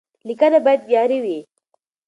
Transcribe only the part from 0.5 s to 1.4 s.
باید معیاري وي.